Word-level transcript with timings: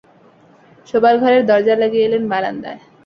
শোবার 0.87 1.15
ঘরের 1.17 1.43
দরজা 1.45 1.75
লাগিয়ে 1.75 2.05
এলেন 2.07 2.23
বারান্দায়। 2.29 2.79